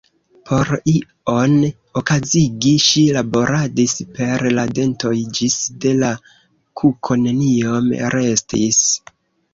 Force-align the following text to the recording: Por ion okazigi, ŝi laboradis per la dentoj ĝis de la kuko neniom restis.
Por 0.49 0.69
ion 0.91 1.51
okazigi, 2.01 2.71
ŝi 2.85 3.03
laboradis 3.17 3.95
per 4.15 4.47
la 4.55 4.63
dentoj 4.79 5.13
ĝis 5.41 5.59
de 5.85 5.95
la 6.01 6.11
kuko 6.83 7.21
neniom 7.27 7.93
restis. 8.19 8.81